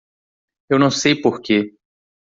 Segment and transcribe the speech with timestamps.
[0.67, 1.75] Eu não sei porque.